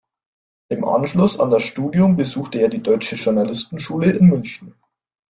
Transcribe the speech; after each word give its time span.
Im 0.71 0.83
Anschluss 0.83 1.39
an 1.39 1.51
das 1.51 1.61
Studium 1.61 2.15
besuchte 2.15 2.57
er 2.59 2.69
die 2.69 2.81
Deutsche 2.81 3.13
Journalistenschule 3.17 4.09
in 4.11 4.29
München. 4.29 4.73